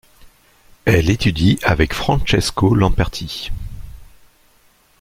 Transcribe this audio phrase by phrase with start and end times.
[0.85, 3.51] Elle étudie avec Francesco Lamperti.